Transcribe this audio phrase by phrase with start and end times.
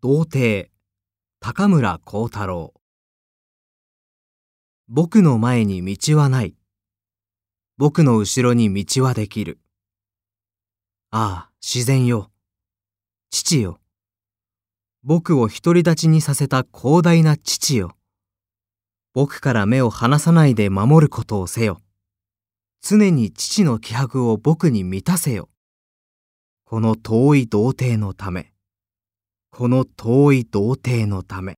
[0.00, 0.70] 童貞
[1.40, 2.72] 高村光太郎
[4.86, 6.54] 僕の前に道はない。
[7.78, 9.58] 僕の後ろに道はできる。
[11.10, 12.30] ああ、自然よ。
[13.30, 13.80] 父よ。
[15.02, 17.96] 僕を独り立ちにさせた広大な父よ。
[19.14, 21.80] 僕から目を離さないで守ることをせよ。
[22.82, 25.48] 常に父の気迫を僕に満たせよ。
[26.64, 28.52] この遠い童貞のため。
[29.50, 31.54] この遠い童貞のため。